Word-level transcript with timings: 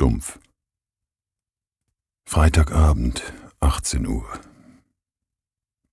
Stumpf. 0.00 0.38
Freitagabend, 2.24 3.22
18 3.60 4.06
Uhr. 4.06 4.26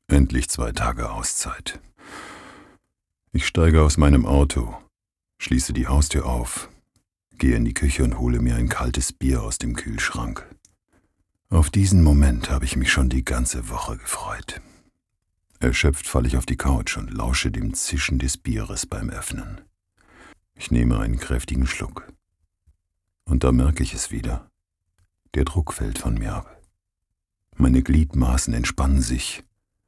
Endlich 0.07 0.49
zwei 0.49 0.71
Tage 0.71 1.11
Auszeit. 1.11 1.81
Ich 3.33 3.45
steige 3.45 3.81
aus 3.81 3.97
meinem 3.97 4.25
Auto, 4.25 4.77
schließe 5.39 5.73
die 5.73 5.87
Haustür 5.87 6.25
auf, 6.25 6.69
gehe 7.37 7.57
in 7.57 7.65
die 7.65 7.73
Küche 7.73 8.05
und 8.05 8.17
hole 8.17 8.39
mir 8.39 8.55
ein 8.55 8.69
kaltes 8.69 9.11
Bier 9.11 9.43
aus 9.43 9.57
dem 9.57 9.75
Kühlschrank. 9.75 10.47
Auf 11.49 11.69
diesen 11.69 12.01
Moment 12.01 12.49
habe 12.49 12.63
ich 12.63 12.77
mich 12.77 12.89
schon 12.89 13.09
die 13.09 13.25
ganze 13.25 13.67
Woche 13.67 13.97
gefreut. 13.97 14.61
Erschöpft 15.59 16.07
falle 16.07 16.29
ich 16.29 16.37
auf 16.37 16.45
die 16.45 16.55
Couch 16.55 16.95
und 16.95 17.11
lausche 17.11 17.51
dem 17.51 17.73
Zischen 17.73 18.19
des 18.19 18.37
Bieres 18.37 18.85
beim 18.85 19.09
Öffnen. 19.09 19.59
Ich 20.55 20.71
nehme 20.71 20.97
einen 20.97 21.19
kräftigen 21.19 21.67
Schluck. 21.67 22.07
Und 23.27 23.43
da 23.43 23.51
merke 23.51 23.83
ich 23.83 23.93
es 23.93 24.09
wieder. 24.09 24.49
Der 25.35 25.43
Druck 25.43 25.73
fällt 25.73 25.99
von 25.99 26.15
mir 26.15 26.33
ab. 26.33 26.61
Meine 27.57 27.83
Gliedmaßen 27.83 28.53
entspannen 28.53 29.01
sich, 29.01 29.43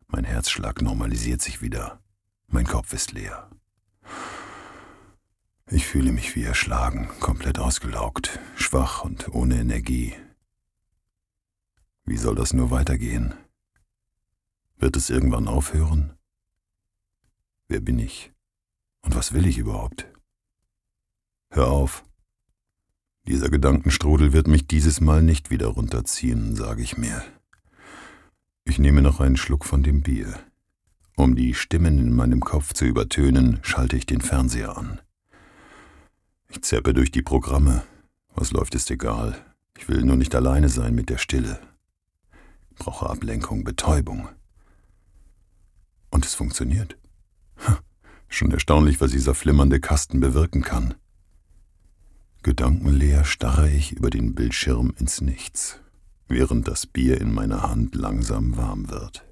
mein 0.08 0.26
Herzschlag 0.26 0.82
normalisiert 0.82 1.42
sich 1.42 1.62
wieder, 1.62 2.02
mein 2.48 2.66
Kopf 2.66 2.94
ist 2.94 3.14
leer. 3.14 3.50
Ich 5.68 5.86
fühle 5.86 6.12
mich 6.12 6.36
wie 6.36 6.44
erschlagen, 6.44 7.10
komplett 7.20 7.60
ausgelaugt, 7.60 8.40
schwach 8.56 9.04
und 9.04 9.30
ohne 9.30 9.60
Energie. 9.60 10.16
Wie 12.04 12.18
soll 12.18 12.36
das 12.36 12.54
nur 12.54 12.72
weitergehen? 12.72 13.36
Wird 14.78 14.98
es 14.98 15.10
irgendwann 15.10 15.48
aufhören? 15.48 16.18
Wer 17.68 17.80
bin 17.80 18.00
ich? 18.00 18.34
Und 19.02 19.16
was 19.16 19.32
will 19.32 19.46
ich 19.46 19.60
überhaupt? 19.60 20.12
Hör 21.52 21.68
auf. 21.68 22.04
Dieser 23.30 23.50
Gedankenstrudel 23.50 24.34
wird 24.34 24.48
mich 24.48 24.66
dieses 24.66 25.02
Mal 25.02 25.22
nicht 25.22 25.52
wieder 25.52 25.68
runterziehen, 25.68 26.56
sage 26.56 26.82
ich 26.82 26.98
mir. 26.98 27.24
Ich 28.64 28.80
nehme 28.80 29.04
noch 29.04 29.20
einen 29.20 29.38
Schluck 29.38 29.66
von 29.66 29.84
dem 29.84 30.02
Bier. 30.02 30.40
Um 31.16 31.36
die 31.36 31.54
Stimmen 31.54 32.00
in 32.00 32.16
meinem 32.16 32.40
Kopf 32.40 32.74
zu 32.74 32.86
übertönen, 32.86 33.60
schalte 33.62 33.96
ich 33.98 34.08
den 34.08 34.22
Fernseher 34.22 34.76
an. 34.76 35.00
Ich 36.48 36.64
zeppe 36.64 36.92
durch 36.96 37.12
die 37.12 37.22
Programme. 37.22 37.84
Was 38.34 38.52
läuft, 38.52 38.74
ist 38.74 38.90
egal. 38.90 39.36
Ich 39.78 39.88
will 39.88 40.02
nur 40.02 40.16
nicht 40.16 40.34
alleine 40.34 40.68
sein 40.68 40.96
mit 40.96 41.12
der 41.12 41.20
Stille. 41.20 41.60
Ich 42.72 42.78
brauche 42.78 43.12
Ablenkung, 43.12 43.64
Betäubung. 43.64 44.28
Und 46.10 46.26
es 46.26 46.34
funktioniert. 46.34 46.98
Schon 48.28 48.50
erstaunlich, 48.50 49.00
was 49.00 49.12
dieser 49.12 49.36
flimmernde 49.36 49.80
Kasten 49.80 50.20
bewirken 50.20 50.64
kann. 50.64 50.96
Gedankenleer 52.42 53.26
starre 53.26 53.70
ich 53.70 53.92
über 53.92 54.10
den 54.10 54.34
Bildschirm 54.34 54.94
ins 54.98 55.20
Nichts, 55.20 55.82
während 56.30 56.70
das 56.70 56.88
Bier 56.88 57.20
in 57.20 57.34
meiner 57.34 57.64
Hand 57.64 57.96
langsam 57.96 58.56
warm 58.56 58.90
wird. 58.90 59.26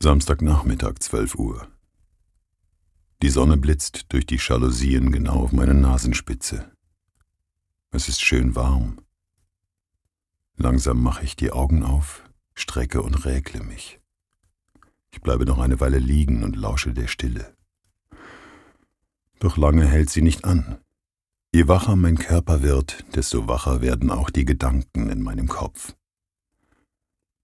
Samstagnachmittag 0.00 0.98
12 1.00 1.34
Uhr. 1.36 1.66
Die 3.22 3.30
Sonne 3.30 3.56
blitzt 3.56 4.12
durch 4.12 4.26
die 4.26 4.38
Jalousien 4.38 5.10
genau 5.10 5.42
auf 5.44 5.52
meine 5.52 5.72
Nasenspitze. 5.72 6.70
Es 7.90 8.08
ist 8.10 8.20
schön 8.20 8.54
warm. 8.54 9.00
Langsam 10.56 11.02
mache 11.02 11.24
ich 11.24 11.36
die 11.36 11.52
Augen 11.52 11.84
auf, 11.84 12.22
strecke 12.54 13.00
und 13.00 13.24
räkle 13.24 13.62
mich. 13.62 13.98
Ich 15.10 15.22
bleibe 15.22 15.46
noch 15.46 15.58
eine 15.58 15.80
Weile 15.80 15.98
liegen 15.98 16.44
und 16.44 16.54
lausche 16.54 16.92
der 16.92 17.06
Stille. 17.06 17.56
Doch 19.38 19.56
lange 19.56 19.86
hält 19.86 20.10
sie 20.10 20.22
nicht 20.22 20.44
an. 20.44 20.78
Je 21.54 21.66
wacher 21.66 21.96
mein 21.96 22.18
Körper 22.18 22.62
wird, 22.62 23.04
desto 23.14 23.48
wacher 23.48 23.80
werden 23.80 24.10
auch 24.10 24.28
die 24.28 24.44
Gedanken 24.44 25.08
in 25.08 25.22
meinem 25.22 25.48
Kopf. 25.48 25.94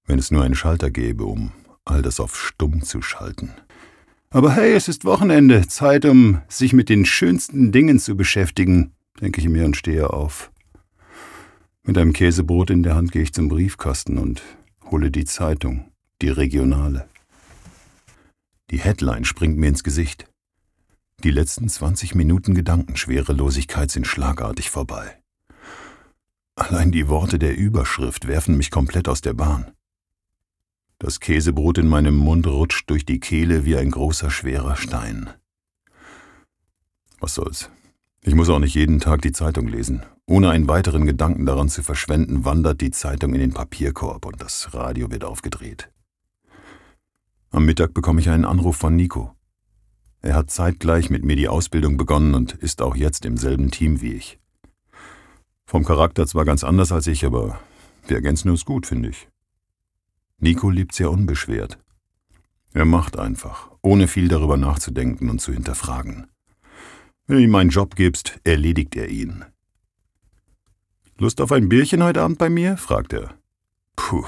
Wenn 0.06 0.18
es 0.18 0.30
nur 0.30 0.42
einen 0.42 0.54
Schalter 0.54 0.90
gäbe, 0.90 1.24
um 1.24 1.52
all 1.86 2.02
das 2.02 2.20
auf 2.20 2.36
stumm 2.36 2.82
zu 2.82 3.00
schalten. 3.00 3.54
Aber 4.28 4.52
hey, 4.52 4.74
es 4.74 4.88
ist 4.88 5.04
Wochenende, 5.04 5.66
Zeit, 5.68 6.04
um 6.04 6.42
sich 6.48 6.72
mit 6.72 6.88
den 6.88 7.06
schönsten 7.06 7.72
Dingen 7.72 7.98
zu 7.98 8.14
beschäftigen, 8.16 8.92
denke 9.20 9.40
ich 9.40 9.48
mir 9.48 9.64
und 9.64 9.76
stehe 9.76 10.10
auf. 10.10 10.50
Mit 11.82 11.96
einem 11.96 12.12
Käsebrot 12.12 12.70
in 12.70 12.82
der 12.82 12.96
Hand 12.96 13.12
gehe 13.12 13.22
ich 13.22 13.32
zum 13.32 13.48
Briefkasten 13.48 14.18
und 14.18 14.42
hole 14.90 15.10
die 15.10 15.24
Zeitung, 15.24 15.90
die 16.20 16.28
regionale. 16.28 17.08
Die 18.70 18.78
Headline 18.78 19.24
springt 19.24 19.56
mir 19.56 19.68
ins 19.68 19.84
Gesicht. 19.84 20.26
Die 21.22 21.30
letzten 21.30 21.68
20 21.68 22.14
Minuten 22.14 22.54
Gedankenschwerelosigkeit 22.54 23.90
sind 23.90 24.06
schlagartig 24.06 24.70
vorbei. 24.70 25.18
Allein 26.56 26.92
die 26.92 27.08
Worte 27.08 27.38
der 27.38 27.56
Überschrift 27.56 28.26
werfen 28.26 28.56
mich 28.56 28.70
komplett 28.70 29.08
aus 29.08 29.20
der 29.20 29.32
Bahn. 29.32 29.72
Das 30.98 31.20
Käsebrot 31.20 31.78
in 31.78 31.88
meinem 31.88 32.16
Mund 32.16 32.46
rutscht 32.46 32.88
durch 32.90 33.04
die 33.04 33.20
Kehle 33.20 33.64
wie 33.64 33.76
ein 33.76 33.90
großer, 33.90 34.30
schwerer 34.30 34.76
Stein. 34.76 35.30
Was 37.20 37.34
soll's? 37.34 37.70
Ich 38.22 38.34
muss 38.34 38.48
auch 38.48 38.58
nicht 38.58 38.74
jeden 38.74 39.00
Tag 39.00 39.22
die 39.22 39.32
Zeitung 39.32 39.66
lesen. 39.68 40.02
Ohne 40.26 40.50
einen 40.50 40.68
weiteren 40.68 41.04
Gedanken 41.04 41.44
daran 41.44 41.68
zu 41.68 41.82
verschwenden, 41.82 42.44
wandert 42.44 42.80
die 42.80 42.90
Zeitung 42.90 43.34
in 43.34 43.40
den 43.40 43.52
Papierkorb 43.52 44.24
und 44.24 44.40
das 44.40 44.72
Radio 44.72 45.10
wird 45.10 45.24
aufgedreht. 45.24 45.90
Am 47.50 47.66
Mittag 47.66 47.92
bekomme 47.92 48.20
ich 48.20 48.30
einen 48.30 48.44
Anruf 48.44 48.76
von 48.76 48.96
Nico. 48.96 49.34
Er 50.24 50.36
hat 50.36 50.50
zeitgleich 50.50 51.10
mit 51.10 51.22
mir 51.22 51.36
die 51.36 51.48
Ausbildung 51.48 51.98
begonnen 51.98 52.34
und 52.34 52.54
ist 52.54 52.80
auch 52.80 52.96
jetzt 52.96 53.26
im 53.26 53.36
selben 53.36 53.70
Team 53.70 54.00
wie 54.00 54.14
ich. 54.14 54.38
Vom 55.66 55.84
Charakter 55.84 56.26
zwar 56.26 56.46
ganz 56.46 56.64
anders 56.64 56.92
als 56.92 57.06
ich, 57.08 57.26
aber 57.26 57.60
wir 58.06 58.16
ergänzen 58.16 58.48
uns 58.48 58.64
gut, 58.64 58.86
finde 58.86 59.10
ich. 59.10 59.28
Nico 60.38 60.70
lebt 60.70 60.94
sehr 60.94 61.10
unbeschwert. 61.10 61.78
Er 62.72 62.86
macht 62.86 63.18
einfach, 63.18 63.70
ohne 63.82 64.08
viel 64.08 64.28
darüber 64.28 64.56
nachzudenken 64.56 65.28
und 65.28 65.42
zu 65.42 65.52
hinterfragen. 65.52 66.26
Wenn 67.26 67.36
du 67.36 67.42
ihm 67.42 67.54
einen 67.54 67.68
Job 67.68 67.94
gibst, 67.94 68.40
erledigt 68.44 68.96
er 68.96 69.10
ihn. 69.10 69.44
Lust 71.18 71.42
auf 71.42 71.52
ein 71.52 71.68
Bierchen 71.68 72.02
heute 72.02 72.22
Abend 72.22 72.38
bei 72.38 72.48
mir? 72.48 72.78
fragt 72.78 73.12
er. 73.12 73.34
Puh, 73.94 74.24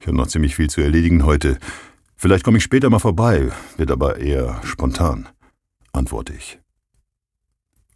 ich 0.00 0.06
habe 0.06 0.18
noch 0.18 0.26
ziemlich 0.26 0.54
viel 0.54 0.68
zu 0.68 0.82
erledigen 0.82 1.24
heute. 1.24 1.58
Vielleicht 2.20 2.44
komme 2.44 2.58
ich 2.58 2.64
später 2.64 2.90
mal 2.90 2.98
vorbei, 2.98 3.50
wird 3.78 3.90
aber 3.90 4.18
eher 4.18 4.60
spontan, 4.62 5.26
antworte 5.90 6.34
ich. 6.34 6.58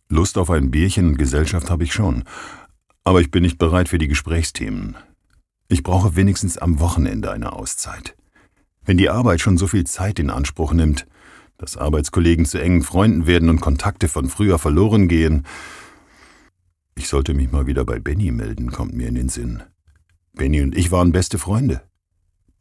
Lust 0.09 0.39
auf 0.39 0.49
ein 0.49 0.71
Bierchen 0.71 1.09
und 1.09 1.19
Gesellschaft 1.19 1.69
habe 1.69 1.85
ich 1.85 1.93
schon, 1.93 2.25
aber 3.05 3.21
ich 3.21 3.31
bin 3.31 3.43
nicht 3.43 3.59
bereit 3.59 3.91
für 3.91 3.99
die 3.99 4.09
Gesprächsthemen. 4.09 4.97
Ich 5.69 5.83
brauche 5.83 6.17
wenigstens 6.17 6.57
am 6.57 6.81
Wochenende 6.81 7.33
eine 7.33 7.53
Auszeit. 7.53 8.17
Wenn 8.87 8.97
die 8.97 9.11
Arbeit 9.11 9.43
schon 9.43 9.59
so 9.59 9.67
viel 9.67 9.85
Zeit 9.85 10.19
in 10.19 10.31
Anspruch 10.31 10.73
nimmt, 10.73 11.07
dass 11.59 11.77
Arbeitskollegen 11.77 12.47
zu 12.47 12.59
engen 12.59 12.83
Freunden 12.83 13.27
werden 13.27 13.51
und 13.51 13.61
Kontakte 13.61 14.09
von 14.09 14.31
früher 14.31 14.59
verloren 14.59 15.07
gehen. 15.07 15.45
Ich 16.95 17.09
sollte 17.09 17.35
mich 17.35 17.53
mal 17.53 17.67
wieder 17.67 17.85
bei 17.85 18.01
Benny 18.01 18.31
melden, 18.31 18.73
kommt 18.73 18.95
mir 18.95 19.09
in 19.09 19.17
den 19.17 19.29
Sinn. 19.29 19.63
Benny 20.33 20.63
und 20.63 20.75
ich 20.75 20.91
waren 20.91 21.13
beste 21.13 21.37
Freunde, 21.37 21.83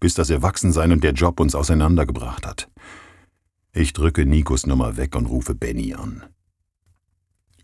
bis 0.03 0.15
das 0.15 0.29
Erwachsensein 0.29 0.91
und 0.91 1.01
der 1.01 1.13
Job 1.13 1.39
uns 1.39 1.55
auseinandergebracht 1.55 2.45
hat. 2.45 2.69
Ich 3.71 3.93
drücke 3.93 4.25
Nikos 4.25 4.67
Nummer 4.67 4.97
weg 4.97 5.15
und 5.15 5.27
rufe 5.27 5.55
Benny 5.55 5.93
an. 5.93 6.25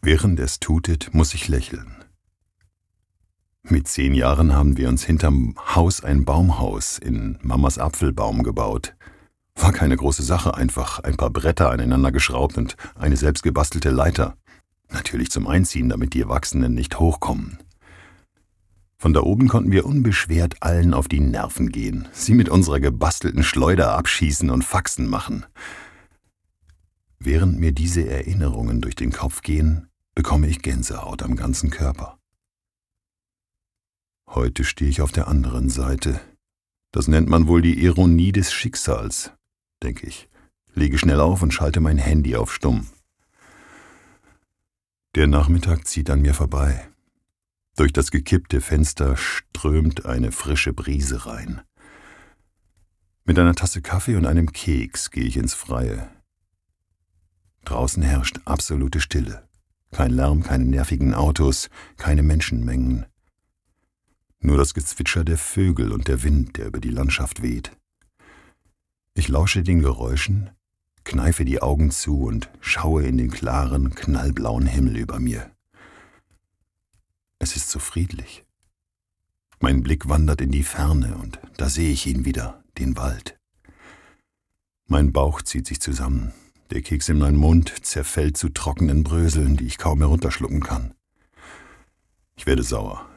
Während 0.01 0.39
es 0.39 0.61
tutet, 0.61 1.13
muss 1.13 1.33
ich 1.33 1.49
lächeln. 1.49 1.97
Mit 3.63 3.89
zehn 3.89 4.13
Jahren 4.13 4.53
haben 4.53 4.77
wir 4.77 4.87
uns 4.87 5.03
hinterm 5.03 5.53
Haus 5.75 6.01
ein 6.01 6.23
Baumhaus 6.23 6.97
in 6.97 7.37
Mamas 7.41 7.77
Apfelbaum 7.77 8.43
gebaut. 8.43 8.95
War 9.55 9.73
keine 9.73 9.97
große 9.97 10.23
Sache, 10.23 10.53
einfach 10.55 10.99
ein 10.99 11.17
paar 11.17 11.31
Bretter 11.31 11.69
aneinander 11.71 12.13
geschraubt 12.13 12.57
und 12.57 12.77
eine 12.95 13.17
selbstgebastelte 13.17 13.89
Leiter. 13.89 14.37
Natürlich 14.87 15.29
zum 15.29 15.45
Einziehen, 15.45 15.89
damit 15.89 16.13
die 16.13 16.21
Erwachsenen 16.21 16.73
nicht 16.73 17.01
hochkommen. 17.01 17.59
Von 19.01 19.13
da 19.13 19.21
oben 19.21 19.47
konnten 19.47 19.71
wir 19.71 19.85
unbeschwert 19.85 20.61
allen 20.61 20.93
auf 20.93 21.07
die 21.07 21.21
Nerven 21.21 21.69
gehen, 21.69 22.09
sie 22.11 22.33
mit 22.33 22.49
unserer 22.49 22.81
gebastelten 22.81 23.43
Schleuder 23.43 23.93
abschießen 23.97 24.49
und 24.49 24.65
Faxen 24.65 25.07
machen. 25.07 25.45
Während 27.17 27.59
mir 27.59 27.71
diese 27.71 28.05
Erinnerungen 28.05 28.81
durch 28.81 28.95
den 28.95 29.13
Kopf 29.13 29.41
gehen, 29.41 29.87
bekomme 30.15 30.47
ich 30.47 30.61
Gänsehaut 30.61 31.23
am 31.23 31.37
ganzen 31.37 31.69
Körper. 31.69 32.19
Heute 34.27 34.65
stehe 34.65 34.89
ich 34.91 35.01
auf 35.01 35.13
der 35.13 35.29
anderen 35.29 35.69
Seite. 35.69 36.19
Das 36.91 37.07
nennt 37.07 37.29
man 37.29 37.47
wohl 37.47 37.61
die 37.61 37.81
Ironie 37.81 38.33
des 38.33 38.51
Schicksals, 38.51 39.31
denke 39.81 40.07
ich, 40.07 40.27
lege 40.75 40.97
schnell 40.97 41.21
auf 41.21 41.41
und 41.41 41.53
schalte 41.53 41.79
mein 41.79 41.97
Handy 41.97 42.35
auf 42.35 42.53
Stumm. 42.53 42.87
Der 45.15 45.27
Nachmittag 45.27 45.87
zieht 45.87 46.09
an 46.09 46.21
mir 46.21 46.33
vorbei. 46.33 46.89
Durch 47.79 47.93
das 47.93 48.11
gekippte 48.11 48.59
Fenster 48.59 49.15
strömt 49.15 50.05
eine 50.05 50.33
frische 50.33 50.73
Brise 50.73 51.25
rein. 51.25 51.61
Mit 53.23 53.39
einer 53.39 53.55
Tasse 53.55 53.81
Kaffee 53.81 54.17
und 54.17 54.25
einem 54.25 54.51
Keks 54.51 55.11
gehe 55.11 55.23
ich 55.23 55.37
ins 55.37 55.53
Freie. 55.53 56.09
Draußen 57.63 58.03
herrscht 58.03 58.41
absolute 58.43 58.99
Stille. 58.99 59.47
Kein 59.91 60.11
Lärm, 60.11 60.43
keine 60.43 60.65
nervigen 60.65 61.13
Autos, 61.13 61.69
keine 61.95 62.21
Menschenmengen. 62.21 63.05
Nur 64.41 64.57
das 64.57 64.73
Gezwitscher 64.73 65.23
der 65.23 65.37
Vögel 65.37 65.93
und 65.93 66.09
der 66.09 66.21
Wind, 66.21 66.57
der 66.57 66.67
über 66.67 66.81
die 66.81 66.89
Landschaft 66.89 67.41
weht. 67.41 67.71
Ich 69.13 69.29
lausche 69.29 69.63
den 69.63 69.79
Geräuschen, 69.79 70.49
kneife 71.05 71.45
die 71.45 71.61
Augen 71.61 71.91
zu 71.91 72.23
und 72.23 72.49
schaue 72.59 73.05
in 73.05 73.17
den 73.17 73.31
klaren, 73.31 73.95
knallblauen 73.95 74.65
Himmel 74.65 74.97
über 74.97 75.21
mir. 75.21 75.49
Es 77.39 77.55
ist 77.55 77.69
so 77.69 77.79
friedlich. 77.79 78.45
Mein 79.61 79.81
Blick 79.81 80.09
wandert 80.09 80.41
in 80.41 80.51
die 80.51 80.63
Ferne 80.63 81.15
und 81.15 81.39
da 81.57 81.69
sehe 81.69 81.91
ich 81.91 82.05
ihn 82.05 82.25
wieder, 82.25 82.63
den 82.77 82.97
Wald. 82.97 83.37
Mein 84.87 85.13
Bauch 85.13 85.41
zieht 85.41 85.65
sich 85.65 85.79
zusammen. 85.79 86.33
Der 86.69 86.81
Keks 86.81 87.09
in 87.09 87.19
meinem 87.19 87.37
Mund 87.37 87.73
zerfällt 87.85 88.37
zu 88.37 88.49
trockenen 88.49 89.03
Bröseln, 89.03 89.55
die 89.55 89.65
ich 89.65 89.77
kaum 89.77 89.99
herunterschlucken 89.99 90.61
kann. 90.61 90.93
Ich 92.35 92.45
werde 92.45 92.63
sauer. 92.63 93.09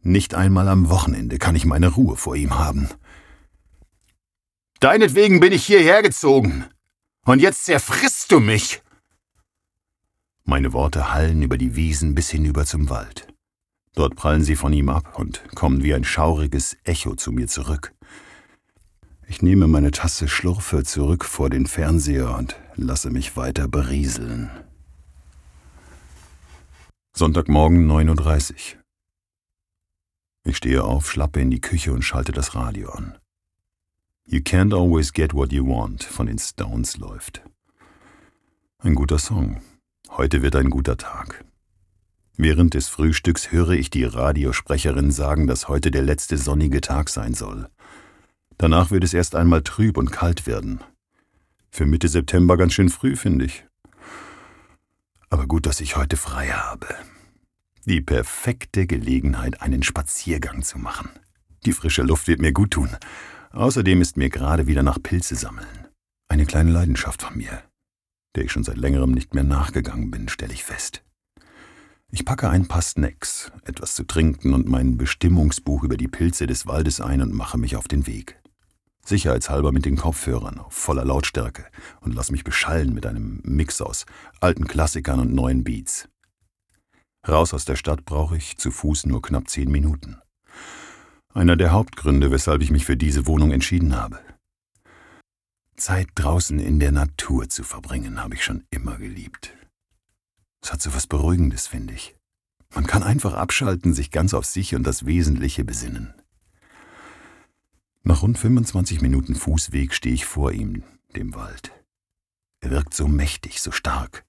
Nicht 0.00 0.34
einmal 0.34 0.68
am 0.68 0.88
Wochenende 0.88 1.38
kann 1.38 1.54
ich 1.54 1.64
meine 1.64 1.88
Ruhe 1.88 2.16
vor 2.16 2.34
ihm 2.34 2.58
haben. 2.58 2.88
Deinetwegen 4.80 5.38
bin 5.40 5.52
ich 5.52 5.64
hierher 5.64 6.02
gezogen. 6.02 6.64
Und 7.24 7.40
jetzt 7.40 7.64
zerfrisst 7.64 8.32
du 8.32 8.40
mich. 8.40 8.82
Meine 10.44 10.72
Worte 10.72 11.12
hallen 11.12 11.42
über 11.42 11.56
die 11.56 11.76
Wiesen 11.76 12.14
bis 12.14 12.30
hinüber 12.30 12.66
zum 12.66 12.90
Wald. 12.90 13.32
Dort 13.94 14.16
prallen 14.16 14.42
sie 14.42 14.56
von 14.56 14.72
ihm 14.72 14.88
ab 14.88 15.18
und 15.18 15.42
kommen 15.54 15.82
wie 15.82 15.94
ein 15.94 16.04
schauriges 16.04 16.76
Echo 16.84 17.14
zu 17.14 17.30
mir 17.30 17.46
zurück. 17.46 17.94
Ich 19.28 19.40
nehme 19.40 19.66
meine 19.66 19.92
Tasse 19.92 20.28
Schlurfe 20.28 20.82
zurück 20.82 21.24
vor 21.24 21.48
den 21.48 21.66
Fernseher 21.66 22.36
und 22.36 22.56
lasse 22.74 23.10
mich 23.10 23.36
weiter 23.36 23.68
berieseln. 23.68 24.50
Sonntagmorgen 27.14 27.86
9.30 27.90 28.52
Uhr. 28.52 28.82
Ich 30.44 30.56
stehe 30.56 30.82
auf, 30.82 31.10
schlappe 31.10 31.40
in 31.40 31.50
die 31.50 31.60
Küche 31.60 31.92
und 31.92 32.02
schalte 32.02 32.32
das 32.32 32.54
Radio 32.54 32.90
an. 32.90 33.16
You 34.24 34.40
Can't 34.40 34.74
Always 34.74 35.12
Get 35.12 35.34
What 35.34 35.52
You 35.52 35.66
Want 35.66 36.02
von 36.02 36.26
den 36.26 36.38
Stones 36.38 36.96
läuft. 36.96 37.42
Ein 38.78 38.94
guter 38.94 39.18
Song. 39.18 39.62
Heute 40.10 40.42
wird 40.42 40.56
ein 40.56 40.70
guter 40.70 40.96
Tag. 40.96 41.44
Während 42.36 42.74
des 42.74 42.88
Frühstücks 42.88 43.50
höre 43.52 43.70
ich 43.70 43.90
die 43.90 44.04
Radiosprecherin 44.04 45.10
sagen, 45.10 45.46
dass 45.46 45.68
heute 45.68 45.90
der 45.90 46.02
letzte 46.02 46.38
sonnige 46.38 46.80
Tag 46.80 47.08
sein 47.08 47.34
soll. 47.34 47.68
Danach 48.58 48.90
wird 48.90 49.04
es 49.04 49.14
erst 49.14 49.34
einmal 49.34 49.62
trüb 49.62 49.96
und 49.96 50.12
kalt 50.12 50.46
werden. 50.46 50.80
Für 51.70 51.86
Mitte 51.86 52.08
September 52.08 52.56
ganz 52.56 52.74
schön 52.74 52.90
früh, 52.90 53.16
finde 53.16 53.46
ich. 53.46 53.64
Aber 55.30 55.46
gut, 55.46 55.66
dass 55.66 55.80
ich 55.80 55.96
heute 55.96 56.16
frei 56.16 56.48
habe. 56.48 56.86
Die 57.86 58.00
perfekte 58.00 58.86
Gelegenheit, 58.86 59.62
einen 59.62 59.82
Spaziergang 59.82 60.62
zu 60.62 60.78
machen. 60.78 61.10
Die 61.64 61.72
frische 61.72 62.02
Luft 62.02 62.28
wird 62.28 62.40
mir 62.40 62.52
gut 62.52 62.72
tun 62.72 62.90
Außerdem 63.52 64.00
ist 64.00 64.16
mir 64.16 64.30
gerade 64.30 64.66
wieder 64.66 64.82
nach 64.82 65.02
Pilze 65.02 65.36
sammeln. 65.36 65.86
Eine 66.28 66.46
kleine 66.46 66.72
Leidenschaft 66.72 67.22
von 67.22 67.36
mir, 67.36 67.62
der 68.34 68.44
ich 68.44 68.52
schon 68.52 68.64
seit 68.64 68.76
längerem 68.76 69.12
nicht 69.12 69.34
mehr 69.34 69.44
nachgegangen 69.44 70.10
bin, 70.10 70.28
stelle 70.28 70.52
ich 70.52 70.64
fest. 70.64 71.02
Ich 72.10 72.24
packe 72.24 72.50
ein 72.50 72.68
paar 72.68 72.82
Snacks, 72.82 73.50
etwas 73.64 73.94
zu 73.94 74.04
trinken 74.04 74.52
und 74.52 74.68
mein 74.68 74.98
Bestimmungsbuch 74.98 75.82
über 75.82 75.96
die 75.96 76.08
Pilze 76.08 76.46
des 76.46 76.66
Waldes 76.66 77.00
ein 77.00 77.22
und 77.22 77.32
mache 77.32 77.56
mich 77.56 77.76
auf 77.76 77.88
den 77.88 78.06
Weg. 78.06 78.38
Sicherheitshalber 79.04 79.72
mit 79.72 79.84
den 79.84 79.96
Kopfhörern 79.96 80.58
auf 80.58 80.74
voller 80.74 81.04
Lautstärke 81.04 81.64
und 82.00 82.14
lass 82.14 82.30
mich 82.30 82.44
beschallen 82.44 82.94
mit 82.94 83.06
einem 83.06 83.40
Mix 83.44 83.80
aus 83.80 84.06
alten 84.40 84.68
Klassikern 84.68 85.20
und 85.20 85.34
neuen 85.34 85.64
Beats. 85.64 86.08
Raus 87.26 87.54
aus 87.54 87.64
der 87.64 87.76
Stadt 87.76 88.04
brauche 88.04 88.36
ich 88.36 88.58
zu 88.58 88.70
Fuß 88.70 89.06
nur 89.06 89.22
knapp 89.22 89.48
zehn 89.48 89.70
Minuten. 89.70 90.18
Einer 91.34 91.56
der 91.56 91.72
Hauptgründe, 91.72 92.30
weshalb 92.30 92.62
ich 92.62 92.70
mich 92.70 92.84
für 92.84 92.96
diese 92.96 93.26
Wohnung 93.26 93.52
entschieden 93.52 93.96
habe. 93.96 94.20
Zeit 95.82 96.08
draußen 96.14 96.60
in 96.60 96.78
der 96.78 96.92
Natur 96.92 97.48
zu 97.48 97.64
verbringen, 97.64 98.22
habe 98.22 98.36
ich 98.36 98.44
schon 98.44 98.64
immer 98.70 98.98
geliebt. 98.98 99.52
Es 100.62 100.72
hat 100.72 100.80
so 100.80 100.94
was 100.94 101.08
Beruhigendes, 101.08 101.66
finde 101.66 101.92
ich. 101.94 102.14
Man 102.72 102.86
kann 102.86 103.02
einfach 103.02 103.34
abschalten, 103.34 103.92
sich 103.92 104.12
ganz 104.12 104.32
auf 104.32 104.46
sich 104.46 104.76
und 104.76 104.84
das 104.84 105.06
Wesentliche 105.06 105.64
besinnen. 105.64 106.14
Nach 108.04 108.22
rund 108.22 108.38
25 108.38 109.00
Minuten 109.00 109.34
Fußweg 109.34 109.92
stehe 109.92 110.14
ich 110.14 110.24
vor 110.24 110.52
ihm, 110.52 110.84
dem 111.16 111.34
Wald. 111.34 111.72
Er 112.60 112.70
wirkt 112.70 112.94
so 112.94 113.08
mächtig, 113.08 113.60
so 113.60 113.72
stark. 113.72 114.24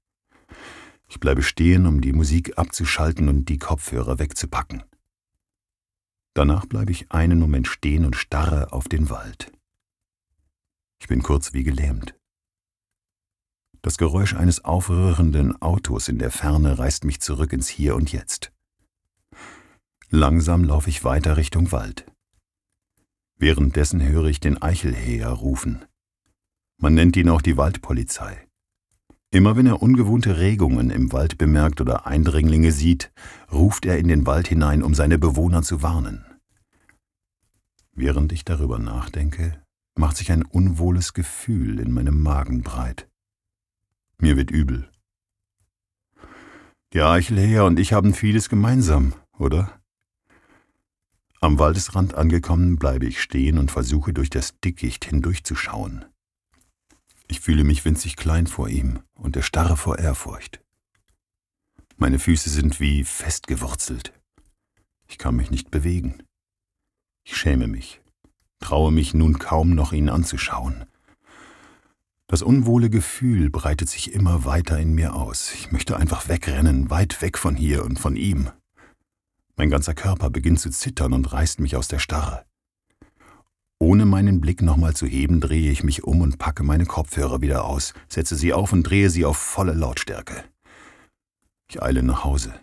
Ich 1.08 1.20
bleibe 1.20 1.44
stehen, 1.44 1.86
um 1.86 2.02
die 2.02 2.14
Musik 2.14 2.58
abzuschalten 2.58 3.30
und 3.30 3.46
die 3.46 3.60
Kopfhörer 3.60 4.18
wegzupacken. 4.18 4.84
Danach 6.34 6.66
bleibe 6.66 6.92
ich 6.92 7.12
einen 7.12 7.38
Moment 7.38 7.68
stehen 7.68 8.06
und 8.06 8.16
starre 8.16 8.74
auf 8.74 8.90
den 8.90 9.12
Wald. 9.12 9.52
Ich 11.04 11.10
bin 11.10 11.22
kurz 11.22 11.52
wie 11.52 11.64
gelähmt. 11.64 12.16
Das 13.82 13.98
Geräusch 13.98 14.36
eines 14.36 14.64
aufrührenden 14.64 15.62
Autos 15.62 16.08
in 16.08 16.18
der 16.18 16.32
Ferne 16.32 16.80
reißt 16.80 17.04
mich 17.04 17.20
zurück 17.20 17.52
ins 17.52 17.68
Hier 17.68 17.98
und 17.98 18.14
Jetzt. 18.14 18.54
Langsam 20.12 20.64
laufe 20.64 20.90
ich 20.90 21.04
weiter 21.04 21.36
Richtung 21.36 21.74
Wald. 21.74 22.10
Währenddessen 23.38 24.02
höre 24.02 24.28
ich 24.28 24.40
den 24.40 24.62
Eichelheer 24.62 25.28
rufen. 25.28 25.84
Man 26.78 26.94
nennt 26.94 27.18
ihn 27.18 27.28
auch 27.28 27.42
die 27.42 27.58
Waldpolizei. 27.58 28.48
Immer 29.30 29.58
wenn 29.58 29.68
er 29.68 29.82
ungewohnte 29.82 30.38
Regungen 30.38 30.90
im 30.90 31.12
Wald 31.12 31.38
bemerkt 31.38 31.82
oder 31.82 32.08
Eindringlinge 32.08 32.72
sieht, 32.72 33.12
ruft 33.52 33.86
er 33.86 33.98
in 33.98 34.08
den 34.08 34.26
Wald 34.26 34.48
hinein, 34.48 34.82
um 34.82 34.96
seine 34.96 35.20
Bewohner 35.20 35.64
zu 35.64 35.82
warnen. 35.82 36.24
Während 37.92 38.32
ich 38.32 38.46
darüber 38.46 38.80
nachdenke, 38.80 39.62
macht 39.96 40.18
sich 40.18 40.32
ein 40.32 40.44
unwohles 40.44 41.14
Gefühl 41.14 41.80
in 41.80 41.92
meinem 41.92 42.22
Magen 42.22 42.62
breit. 42.62 43.10
Mir 44.18 44.38
wird 44.38 44.52
übel. 44.52 44.90
Der 46.94 47.10
Eichelheer 47.10 47.66
und 47.66 47.80
ich 47.80 47.94
haben 47.94 48.14
vieles 48.14 48.50
gemeinsam, 48.50 49.14
oder? 49.38 49.82
Am 51.42 51.60
Waldesrand 51.60 52.14
angekommen 52.14 52.78
bleibe 52.78 53.06
ich 53.06 53.22
stehen 53.22 53.58
und 53.58 53.72
versuche 53.72 54.14
durch 54.14 54.30
das 54.30 54.60
Dickicht 54.60 55.06
hindurchzuschauen. 55.06 56.06
Ich 57.28 57.40
fühle 57.40 57.64
mich 57.64 57.84
winzig 57.84 58.16
klein 58.16 58.48
vor 58.48 58.70
ihm 58.70 59.00
und 59.16 59.36
erstarre 59.36 59.76
vor 59.76 59.98
Ehrfurcht. 59.98 60.62
Meine 61.98 62.20
Füße 62.20 62.50
sind 62.50 62.80
wie 62.80 63.04
festgewurzelt. 63.04 64.14
Ich 65.08 65.18
kann 65.18 65.36
mich 65.36 65.50
nicht 65.52 65.72
bewegen. 65.72 66.24
Ich 67.24 67.36
schäme 67.36 67.68
mich, 67.68 68.03
traue 68.64 68.92
mich 68.92 69.14
nun 69.14 69.38
kaum 69.38 69.76
noch 69.76 69.92
ihn 69.92 70.10
anzuschauen. 70.10 70.86
Das 72.28 72.42
unwohle 72.42 72.90
Gefühl 72.90 73.50
breitet 73.50 73.90
sich 73.90 74.14
immer 74.14 74.46
weiter 74.46 74.80
in 74.80 74.96
mir 74.96 75.14
aus. 75.16 75.54
Ich 75.54 75.72
möchte 75.72 75.98
einfach 75.98 76.30
wegrennen, 76.30 76.90
weit 76.90 77.22
weg 77.22 77.38
von 77.38 77.56
hier 77.56 77.84
und 77.84 78.00
von 78.00 78.16
ihm. 78.16 78.50
Mein 79.56 79.70
ganzer 79.70 79.94
Körper 79.94 80.30
beginnt 80.30 80.60
zu 80.60 80.72
zittern 80.72 81.14
und 81.14 81.32
reißt 81.32 81.60
mich 81.60 81.76
aus 81.76 81.88
der 81.88 82.00
Starre. 82.00 82.46
Ohne 83.80 84.06
meinen 84.06 84.40
Blick 84.40 84.62
nochmal 84.62 84.96
zu 84.96 85.06
heben, 85.06 85.42
drehe 85.42 85.70
ich 85.70 85.84
mich 85.84 86.06
um 86.06 86.22
und 86.22 86.40
packe 86.40 86.64
meine 86.64 86.86
Kopfhörer 86.86 87.42
wieder 87.42 87.66
aus, 87.66 87.94
setze 88.08 88.36
sie 88.36 88.54
auf 88.54 88.72
und 88.72 88.84
drehe 88.84 89.10
sie 89.10 89.26
auf 89.26 89.38
volle 89.38 89.74
Lautstärke. 89.74 90.46
Ich 91.70 91.84
eile 91.84 92.02
nach 92.02 92.24
Hause. 92.24 92.54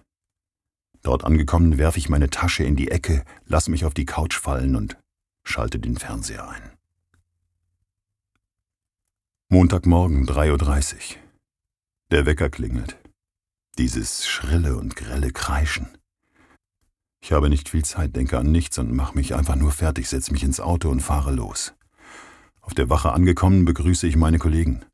Dort 1.02 1.25
angekommen 1.25 1.78
werfe 1.78 1.99
ich 1.99 2.09
meine 2.09 2.30
Tasche 2.30 2.64
in 2.64 2.75
die 2.75 2.90
Ecke, 2.90 3.25
lasse 3.47 3.71
mich 3.71 3.85
auf 3.85 3.95
die 3.95 4.07
Couch 4.07 4.37
fallen 4.37 4.76
und 4.76 4.97
schalte 5.50 5.78
den 5.78 5.97
Fernseher 5.97 6.49
ein. 6.49 6.71
Montagmorgen 9.49 10.26
3.30 10.26 10.95
Uhr. 10.95 11.00
Der 12.11 12.25
Wecker 12.25 12.50
klingelt. 12.50 12.97
Dieses 13.78 14.26
schrille 14.26 14.76
und 14.76 14.97
grelle 14.97 15.33
Kreischen. 15.33 15.88
Ich 17.21 17.33
habe 17.33 17.50
nicht 17.50 17.69
viel 17.69 17.85
Zeit, 17.85 18.16
denke 18.16 18.38
an 18.38 18.50
nichts 18.50 18.78
und 18.78 18.92
mache 18.92 19.14
mich 19.14 19.35
einfach 19.35 19.57
nur 19.57 19.73
fertig, 19.73 20.09
setze 20.09 20.33
mich 20.33 20.42
ins 20.42 20.61
Auto 20.61 20.88
und 20.88 21.00
fahre 21.00 21.33
los. 21.33 21.75
Auf 22.61 22.75
der 22.75 22.88
Wache 22.88 23.12
angekommen, 23.12 23.64
begrüße 23.64 24.07
ich 24.07 24.16
meine 24.16 24.38
Kollegen. 24.38 24.85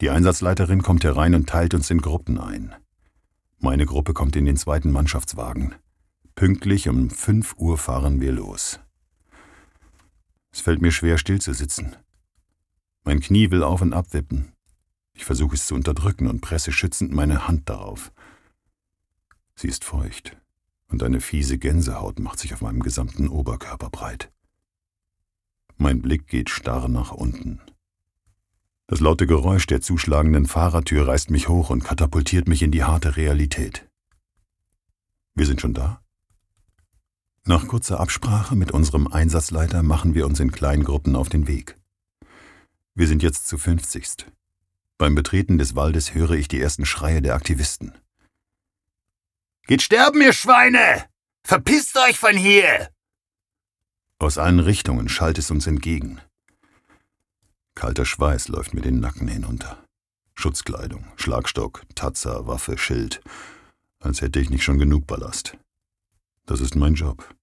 Die 0.00 0.10
Einsatzleiterin 0.10 0.82
kommt 0.82 1.04
herein 1.04 1.34
und 1.34 1.48
teilt 1.48 1.74
uns 1.74 1.90
in 1.90 2.00
Gruppen 2.00 2.38
ein. 2.38 2.74
Meine 3.58 3.84
Gruppe 3.84 4.14
kommt 4.14 4.34
in 4.36 4.46
den 4.46 4.56
zweiten 4.56 4.90
Mannschaftswagen. 4.90 5.74
Pünktlich 6.34 6.88
um 6.88 7.10
fünf 7.10 7.54
Uhr 7.58 7.76
fahren 7.76 8.20
wir 8.20 8.32
los. 8.32 8.80
Es 10.52 10.60
fällt 10.60 10.82
mir 10.82 10.92
schwer, 10.92 11.18
still 11.18 11.40
zu 11.40 11.52
sitzen. 11.52 11.96
Mein 13.04 13.20
Knie 13.20 13.50
will 13.50 13.62
auf 13.62 13.80
und 13.80 13.92
ab 13.92 14.12
wippen. 14.12 14.52
Ich 15.14 15.24
versuche 15.24 15.54
es 15.54 15.66
zu 15.66 15.74
unterdrücken 15.74 16.26
und 16.26 16.40
presse 16.40 16.72
schützend 16.72 17.12
meine 17.12 17.46
Hand 17.46 17.68
darauf. 17.68 18.12
Sie 19.54 19.68
ist 19.68 19.84
feucht 19.84 20.36
und 20.88 21.02
eine 21.02 21.20
fiese 21.20 21.58
Gänsehaut 21.58 22.18
macht 22.18 22.38
sich 22.38 22.52
auf 22.54 22.62
meinem 22.62 22.80
gesamten 22.80 23.28
Oberkörper 23.28 23.90
breit. 23.90 24.30
Mein 25.76 26.02
Blick 26.02 26.26
geht 26.26 26.50
starr 26.50 26.88
nach 26.88 27.12
unten. 27.12 27.60
Das 28.86 29.00
laute 29.00 29.26
Geräusch 29.26 29.66
der 29.66 29.80
zuschlagenden 29.80 30.46
Fahrertür 30.46 31.06
reißt 31.06 31.30
mich 31.30 31.48
hoch 31.48 31.70
und 31.70 31.84
katapultiert 31.84 32.48
mich 32.48 32.62
in 32.62 32.72
die 32.72 32.82
harte 32.82 33.16
Realität. 33.16 33.88
Wir 35.34 35.46
sind 35.46 35.60
schon 35.60 35.74
da? 35.74 36.02
Nach 37.50 37.66
kurzer 37.66 37.98
Absprache 37.98 38.54
mit 38.54 38.70
unserem 38.70 39.08
Einsatzleiter 39.08 39.82
machen 39.82 40.14
wir 40.14 40.24
uns 40.24 40.38
in 40.38 40.52
kleinen 40.52 40.84
Gruppen 40.84 41.16
auf 41.16 41.28
den 41.28 41.48
Weg. 41.48 41.76
Wir 42.94 43.08
sind 43.08 43.24
jetzt 43.24 43.48
zu 43.48 43.58
fünfzigst. 43.58 44.26
Beim 44.98 45.16
Betreten 45.16 45.58
des 45.58 45.74
Waldes 45.74 46.14
höre 46.14 46.30
ich 46.30 46.46
die 46.46 46.60
ersten 46.60 46.86
Schreie 46.86 47.22
der 47.22 47.34
Aktivisten. 47.34 47.92
Geht 49.66 49.82
sterben, 49.82 50.22
ihr 50.22 50.32
Schweine! 50.32 51.06
Verpisst 51.42 51.96
euch 51.96 52.20
von 52.20 52.36
hier! 52.36 52.88
Aus 54.20 54.38
allen 54.38 54.60
Richtungen 54.60 55.08
schallt 55.08 55.36
es 55.36 55.50
uns 55.50 55.66
entgegen. 55.66 56.20
Kalter 57.74 58.04
Schweiß 58.04 58.46
läuft 58.46 58.74
mir 58.74 58.82
den 58.82 59.00
Nacken 59.00 59.26
hinunter. 59.26 59.82
Schutzkleidung, 60.36 61.04
Schlagstock, 61.16 61.82
Tatzer, 61.96 62.46
Waffe, 62.46 62.78
Schild. 62.78 63.20
Als 63.98 64.20
hätte 64.20 64.38
ich 64.38 64.50
nicht 64.50 64.62
schon 64.62 64.78
genug 64.78 65.08
Ballast. 65.08 65.56
Das 66.46 66.60
ist 66.60 66.76
mein 66.76 66.94
Job. 66.94 67.34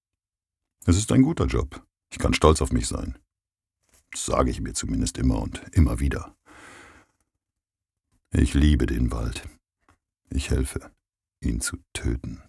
Es 0.89 0.95
ist 0.95 1.11
ein 1.11 1.21
guter 1.21 1.47
Job. 1.47 1.85
Ich 2.09 2.17
kann 2.17 2.33
stolz 2.33 2.61
auf 2.61 2.71
mich 2.71 2.87
sein. 2.87 3.19
Das 4.11 4.25
sage 4.25 4.49
ich 4.49 4.61
mir 4.61 4.73
zumindest 4.73 5.17
immer 5.17 5.41
und 5.41 5.61
immer 5.73 5.99
wieder. 5.99 6.33
Ich 8.31 8.53
liebe 8.53 8.85
den 8.85 9.11
Wald. 9.11 9.49
Ich 10.29 10.49
helfe, 10.49 10.89
ihn 11.41 11.59
zu 11.59 11.75
töten. 11.91 12.41